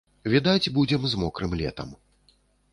Відаць, 0.35 0.71
будзем 0.77 1.05
з 1.13 1.21
мокрым 1.25 1.55
летам. 1.63 1.95